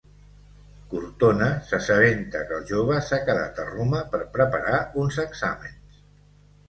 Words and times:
Cortona 0.93 1.49
s'assabenta 1.67 2.41
que 2.51 2.57
el 2.59 2.65
jove 2.71 2.97
s'ha 3.09 3.21
quedat 3.29 3.63
a 3.65 3.69
Roma 3.71 4.01
per 4.15 4.23
preparar 4.39 4.81
uns 5.05 5.21
exàmens. 5.29 6.01